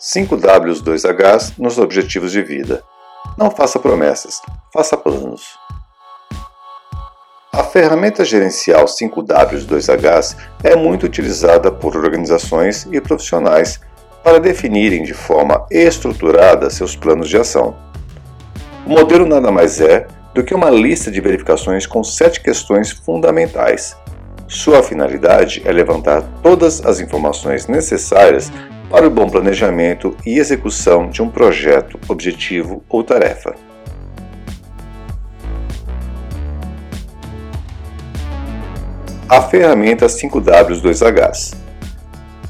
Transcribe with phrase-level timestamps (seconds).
[0.00, 2.82] 5Ws 2Hs nos objetivos de vida.
[3.36, 4.40] Não faça promessas,
[4.72, 5.58] faça planos.
[7.52, 13.78] A ferramenta gerencial 5Ws 2Hs é muito utilizada por organizações e profissionais
[14.24, 17.76] para definirem de forma estruturada seus planos de ação.
[18.86, 23.94] O modelo nada mais é do que uma lista de verificações com sete questões fundamentais.
[24.48, 28.50] Sua finalidade é levantar todas as informações necessárias
[28.90, 33.54] para o bom planejamento e execução de um projeto, objetivo ou tarefa.
[39.28, 41.54] A ferramenta 5W2Hs.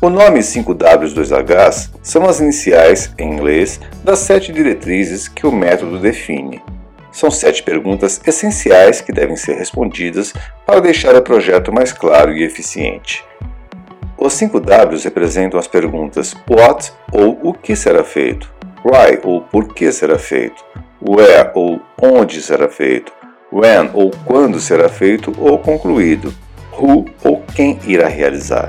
[0.00, 6.62] O nome 5W2Hs são as iniciais, em inglês, das sete diretrizes que o método define.
[7.12, 10.32] São sete perguntas essenciais que devem ser respondidas
[10.64, 13.22] para deixar o projeto mais claro e eficiente.
[14.22, 18.52] Os 5 Ws representam as perguntas what ou o que será feito,
[18.84, 20.62] why ou por que será feito,
[21.00, 23.10] where ou onde será feito,
[23.50, 26.34] when ou quando será feito ou concluído,
[26.78, 28.68] who ou quem irá realizar.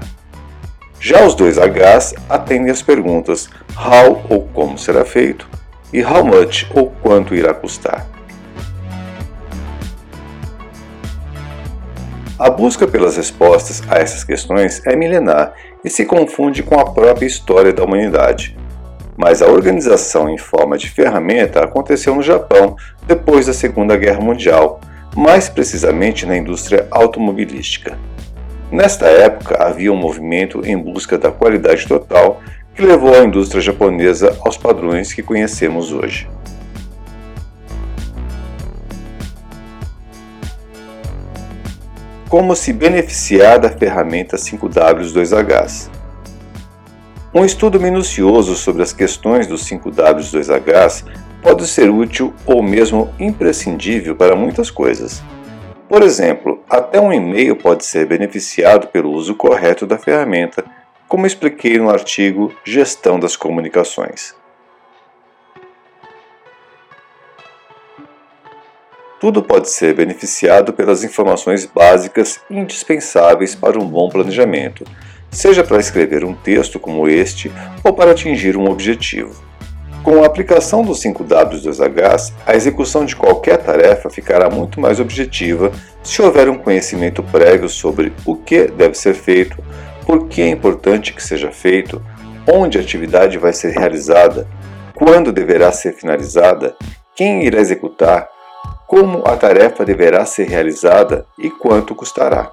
[1.01, 5.49] Já os dois Hs atendem as perguntas how ou como será feito
[5.91, 8.07] e how much ou quanto irá custar.
[12.41, 15.53] A busca pelas respostas a essas questões é milenar
[15.85, 18.57] e se confunde com a própria história da humanidade.
[19.15, 22.75] Mas a organização em forma de ferramenta aconteceu no Japão
[23.05, 24.81] depois da Segunda Guerra Mundial,
[25.15, 27.95] mais precisamente na indústria automobilística.
[28.71, 32.41] Nesta época havia um movimento em busca da qualidade total
[32.73, 36.27] que levou a indústria japonesa aos padrões que conhecemos hoje.
[42.31, 45.89] Como se beneficiar da ferramenta 5W2Hs.
[47.33, 51.03] Um estudo minucioso sobre as questões dos 5W2Hs
[51.43, 55.21] pode ser útil ou mesmo imprescindível para muitas coisas.
[55.89, 60.63] Por exemplo, até um e-mail pode ser beneficiado pelo uso correto da ferramenta,
[61.09, 64.33] como expliquei no artigo Gestão das Comunicações.
[69.21, 74.83] Tudo pode ser beneficiado pelas informações básicas indispensáveis para um bom planejamento,
[75.29, 77.51] seja para escrever um texto como este
[77.83, 79.43] ou para atingir um objetivo.
[80.01, 85.71] Com a aplicação dos 5W2Hs, a execução de qualquer tarefa ficará muito mais objetiva
[86.01, 89.55] se houver um conhecimento prévio sobre o que deve ser feito,
[90.03, 92.01] por que é importante que seja feito,
[92.51, 94.47] onde a atividade vai ser realizada,
[94.95, 96.75] quando deverá ser finalizada,
[97.15, 98.30] quem irá executar,
[98.91, 102.51] como a tarefa deverá ser realizada e quanto custará.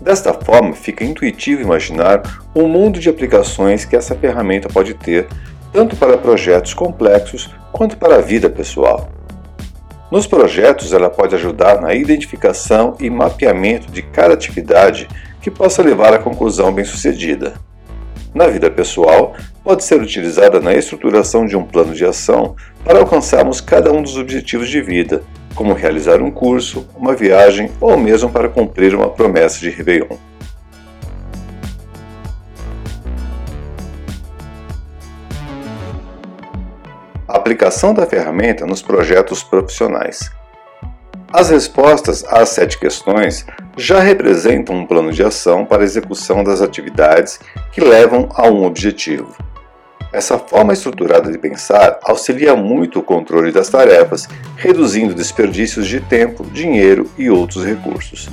[0.00, 2.22] Desta forma, fica intuitivo imaginar
[2.54, 5.28] o um mundo de aplicações que essa ferramenta pode ter,
[5.74, 9.10] tanto para projetos complexos quanto para a vida pessoal.
[10.10, 15.06] Nos projetos, ela pode ajudar na identificação e mapeamento de cada atividade
[15.42, 17.67] que possa levar à conclusão bem-sucedida.
[18.38, 19.34] Na vida pessoal,
[19.64, 22.54] pode ser utilizada na estruturação de um plano de ação
[22.84, 25.24] para alcançarmos cada um dos objetivos de vida,
[25.56, 30.16] como realizar um curso, uma viagem ou mesmo para cumprir uma promessa de Réveillon.
[37.26, 40.37] Aplicação da ferramenta nos projetos profissionais.
[41.30, 43.44] As respostas às sete questões
[43.76, 47.38] já representam um plano de ação para a execução das atividades
[47.70, 49.36] que levam a um objetivo.
[50.10, 56.46] Essa forma estruturada de pensar auxilia muito o controle das tarefas, reduzindo desperdícios de tempo,
[56.46, 58.30] dinheiro e outros recursos.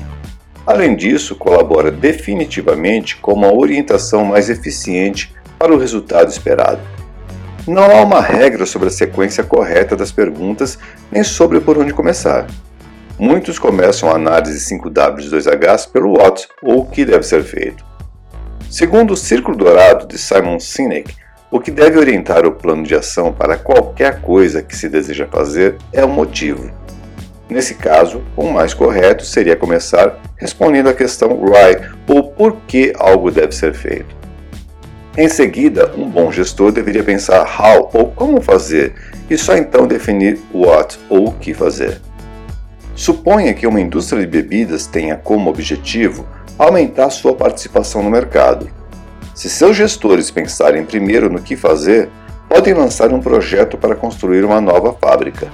[0.66, 6.80] Além disso, colabora definitivamente com uma orientação mais eficiente para o resultado esperado.
[7.68, 10.80] Não há uma regra sobre a sequência correta das perguntas
[11.12, 12.48] nem sobre por onde começar.
[13.18, 17.86] Muitos começam a análise 5W2Hs pelo what ou o que deve ser feito.
[18.70, 21.16] Segundo o Círculo Dourado de Simon Sinek,
[21.50, 25.78] o que deve orientar o plano de ação para qualquer coisa que se deseja fazer
[25.94, 26.70] é o motivo.
[27.50, 33.32] Nesse caso, o mais correto seria começar respondendo à questão why ou por que algo
[33.32, 34.14] deve ser feito.
[35.18, 38.94] Em seguida, um bom gestor deveria pensar how ou como fazer
[39.30, 42.02] e só então definir what ou o que fazer.
[42.96, 46.26] Suponha que uma indústria de bebidas tenha como objetivo
[46.58, 48.70] aumentar sua participação no mercado.
[49.34, 52.10] Se seus gestores pensarem primeiro no que fazer,
[52.48, 55.52] podem lançar um projeto para construir uma nova fábrica.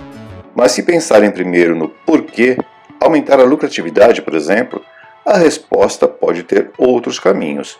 [0.55, 2.57] Mas se pensarem primeiro no porquê,
[2.99, 4.79] aumentar a lucratividade, por exemplo,
[5.25, 7.79] a resposta pode ter outros caminhos.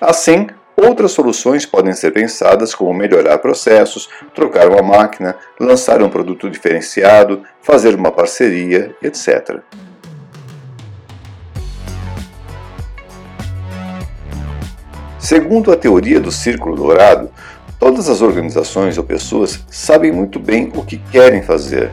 [0.00, 0.46] Assim,
[0.86, 7.42] outras soluções podem ser pensadas como melhorar processos, trocar uma máquina, lançar um produto diferenciado,
[7.60, 9.60] fazer uma parceria, etc.
[15.18, 17.30] Segundo a teoria do círculo dourado,
[17.80, 21.90] todas as organizações ou pessoas sabem muito bem o que querem fazer.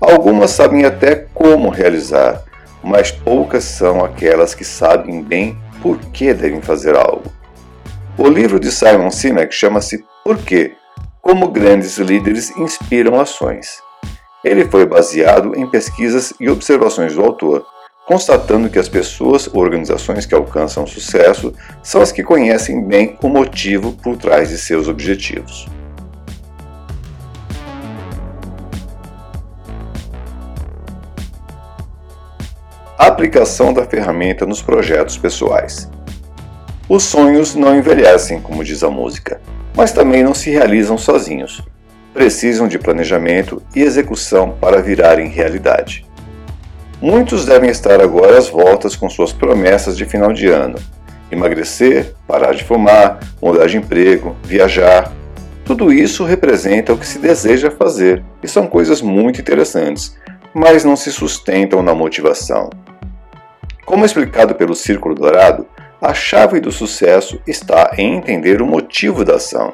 [0.00, 2.42] Algumas sabem até como realizar,
[2.82, 7.37] mas poucas são aquelas que sabem bem por que devem fazer algo.
[8.20, 10.72] O livro de Simon Sinek chama-se Por quê?
[11.22, 13.80] Como grandes líderes inspiram ações.
[14.44, 17.64] Ele foi baseado em pesquisas e observações do autor,
[18.08, 23.28] constatando que as pessoas ou organizações que alcançam sucesso são as que conhecem bem o
[23.28, 25.68] motivo por trás de seus objetivos.
[33.18, 35.88] aplicação da ferramenta nos projetos pessoais.
[36.88, 39.38] Os sonhos não envelhecem, como diz a música,
[39.76, 41.62] mas também não se realizam sozinhos.
[42.14, 46.06] Precisam de planejamento e execução para virarem realidade.
[46.98, 50.78] Muitos devem estar agora às voltas com suas promessas de final de ano:
[51.30, 55.12] emagrecer, parar de fumar, mudar de emprego, viajar.
[55.66, 60.16] Tudo isso representa o que se deseja fazer e são coisas muito interessantes,
[60.54, 62.70] mas não se sustentam na motivação.
[63.84, 65.66] Como explicado pelo Círculo Dourado,
[66.00, 69.72] a chave do sucesso está em entender o motivo da ação.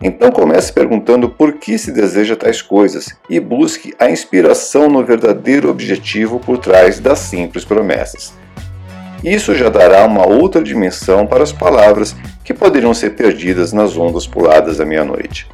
[0.00, 5.70] Então comece perguntando por que se deseja tais coisas e busque a inspiração no verdadeiro
[5.70, 8.32] objetivo por trás das simples promessas.
[9.22, 14.26] Isso já dará uma outra dimensão para as palavras que poderiam ser perdidas nas ondas
[14.26, 15.48] puladas da meia-noite.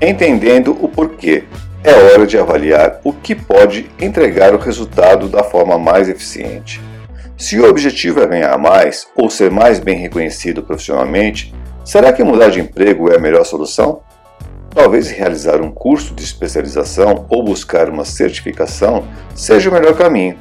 [0.00, 1.44] Entendendo o porquê,
[1.84, 6.80] é hora de avaliar o que pode entregar o resultado da forma mais eficiente.
[7.40, 11.52] Se o objetivo é ganhar mais ou ser mais bem reconhecido profissionalmente,
[11.84, 14.02] Será que mudar de emprego é a melhor solução?
[14.72, 20.38] Talvez realizar um curso de especialização ou buscar uma certificação seja o melhor caminho.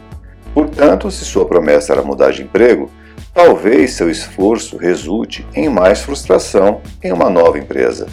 [0.54, 2.92] Portanto, se sua promessa era mudar de emprego,
[3.34, 8.06] talvez seu esforço resulte em mais frustração em uma nova empresa.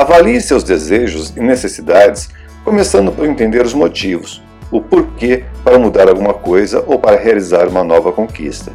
[0.00, 2.30] Avalie seus desejos e necessidades,
[2.64, 4.42] começando por entender os motivos
[4.72, 8.72] o porquê para mudar alguma coisa ou para realizar uma nova conquista.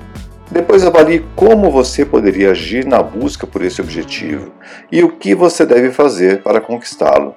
[0.52, 4.52] Depois avalie como você poderia agir na busca por esse objetivo
[4.92, 7.34] e o que você deve fazer para conquistá-lo.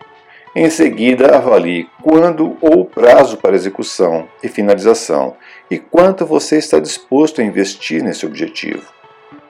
[0.55, 5.35] Em seguida, avalie quando ou o prazo para execução e finalização
[5.71, 8.83] e quanto você está disposto a investir nesse objetivo.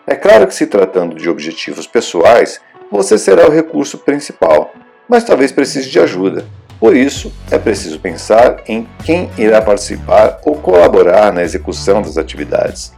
[0.07, 4.73] É claro que, se tratando de objetivos pessoais, você será o recurso principal,
[5.09, 6.45] mas talvez precise de ajuda.
[6.81, 12.93] Por isso, é preciso pensar em quem irá participar ou colaborar na execução das atividades.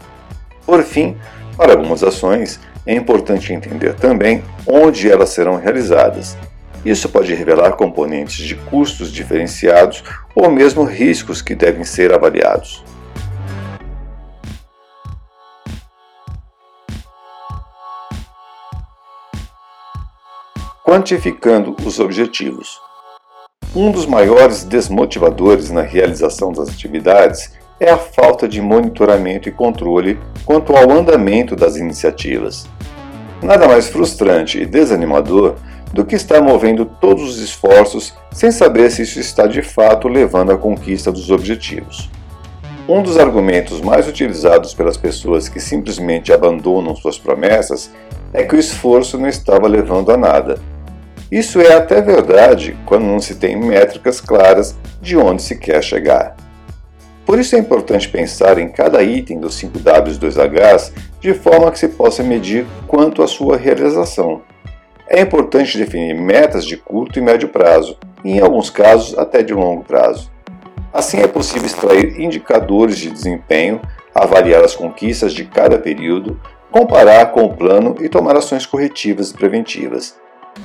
[0.66, 1.16] Por fim,
[1.56, 6.36] para algumas ações, é importante entender também onde elas serão realizadas.
[6.84, 10.02] Isso pode revelar componentes de custos diferenciados
[10.34, 12.84] ou mesmo riscos que devem ser avaliados.
[20.90, 22.80] Quantificando os objetivos.
[23.76, 30.18] Um dos maiores desmotivadores na realização das atividades é a falta de monitoramento e controle
[30.44, 32.68] quanto ao andamento das iniciativas.
[33.40, 35.54] Nada mais frustrante e desanimador
[35.92, 40.50] do que estar movendo todos os esforços sem saber se isso está de fato levando
[40.50, 42.10] à conquista dos objetivos.
[42.88, 47.92] Um dos argumentos mais utilizados pelas pessoas que simplesmente abandonam suas promessas
[48.32, 50.58] é que o esforço não estava levando a nada
[51.30, 56.36] isso é até verdade quando não se tem métricas claras de onde se quer chegar.
[57.24, 62.24] Por isso é importante pensar em cada item dos 5W2Hs de forma que se possa
[62.24, 64.42] medir quanto à sua realização.
[65.08, 69.54] É importante definir metas de curto e médio prazo, e em alguns casos até de
[69.54, 70.30] longo prazo.
[70.92, 73.80] Assim é possível extrair indicadores de desempenho,
[74.12, 76.40] avaliar as conquistas de cada período,
[76.72, 80.18] comparar com o plano e tomar ações corretivas e preventivas.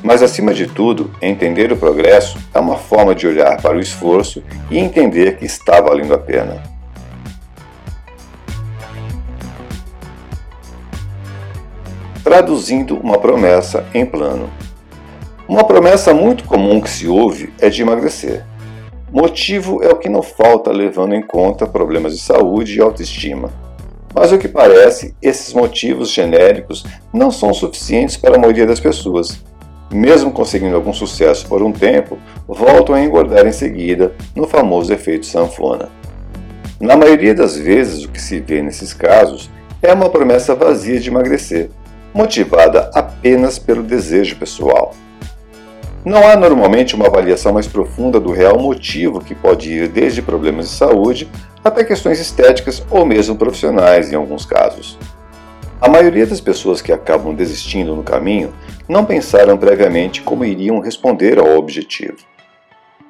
[0.04, 4.44] Mas, acima de tudo, entender o progresso é uma forma de olhar para o esforço
[4.70, 6.62] e entender que está valendo a pena.
[12.24, 14.50] Traduzindo uma promessa em plano.
[15.48, 18.44] Uma promessa muito comum que se ouve é de emagrecer.
[19.12, 23.50] Motivo é o que não falta levando em conta problemas de saúde e autoestima.
[24.14, 26.84] Mas o que parece, esses motivos genéricos
[27.14, 29.44] não são suficientes para a maioria das pessoas
[29.92, 35.26] mesmo conseguindo algum sucesso por um tempo, voltam a engordar em seguida, no famoso efeito
[35.26, 35.90] sanfona.
[36.80, 39.50] Na maioria das vezes, o que se vê nesses casos
[39.82, 41.70] é uma promessa vazia de emagrecer,
[42.14, 44.94] motivada apenas pelo desejo pessoal.
[46.04, 50.70] Não há normalmente uma avaliação mais profunda do real motivo que pode ir desde problemas
[50.70, 51.28] de saúde
[51.64, 55.00] até questões estéticas ou mesmo profissionais em alguns casos.
[55.82, 58.54] A maioria das pessoas que acabam desistindo no caminho
[58.88, 62.18] não pensaram previamente como iriam responder ao objetivo.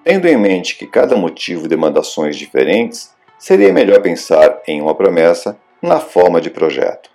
[0.03, 5.57] Tendo em mente que cada motivo demanda ações diferentes, seria melhor pensar em uma promessa
[5.79, 7.09] na forma de projeto.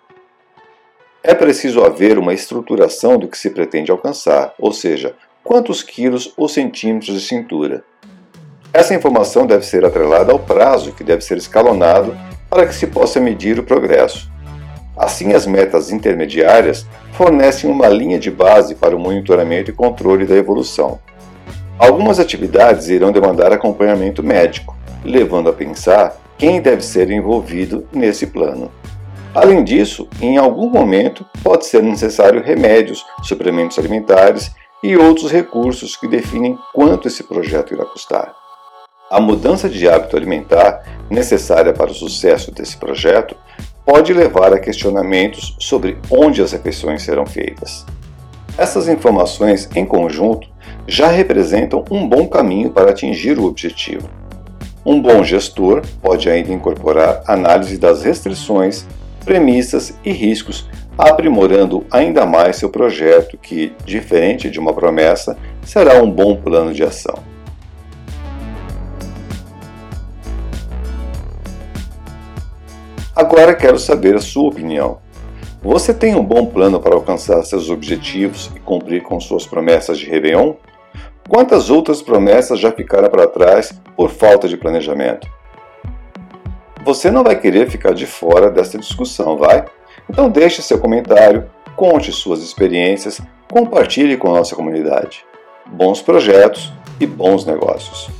[1.22, 6.48] É preciso haver uma estruturação do que se pretende alcançar, ou seja, quantos quilos ou
[6.48, 7.84] centímetros de cintura.
[8.72, 12.16] Essa informação deve ser atrelada ao prazo que deve ser escalonado
[12.48, 14.30] para que se possa medir o progresso.
[15.00, 20.36] Assim, as metas intermediárias fornecem uma linha de base para o monitoramento e controle da
[20.36, 20.98] evolução.
[21.78, 28.70] Algumas atividades irão demandar acompanhamento médico, levando a pensar quem deve ser envolvido nesse plano.
[29.34, 34.50] Além disso, em algum momento pode ser necessário remédios, suplementos alimentares
[34.82, 38.34] e outros recursos que definem quanto esse projeto irá custar.
[39.10, 43.34] A mudança de hábito alimentar necessária para o sucesso desse projeto
[43.90, 47.84] pode levar a questionamentos sobre onde as refeições serão feitas.
[48.56, 50.46] Essas informações, em conjunto,
[50.86, 54.08] já representam um bom caminho para atingir o objetivo.
[54.86, 58.86] Um bom gestor pode ainda incorporar análise das restrições
[59.24, 66.08] premissas e riscos, aprimorando ainda mais seu projeto, que, diferente de uma promessa, será um
[66.08, 67.29] bom plano de ação.
[73.14, 74.98] Agora quero saber a sua opinião.
[75.62, 80.06] Você tem um bom plano para alcançar seus objetivos e cumprir com suas promessas de
[80.06, 80.54] Réveillon?
[81.28, 85.28] Quantas outras promessas já ficaram para trás por falta de planejamento?
[86.84, 89.64] Você não vai querer ficar de fora dessa discussão, vai?
[90.08, 95.24] Então deixe seu comentário, conte suas experiências, compartilhe com a nossa comunidade.
[95.66, 98.19] Bons projetos e bons negócios.